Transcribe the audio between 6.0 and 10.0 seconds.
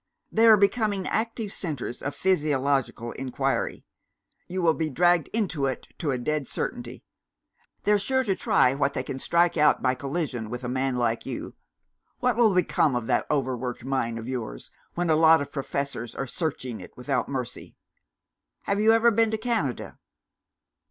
a dead certainty. They're sure to try what they can strike out by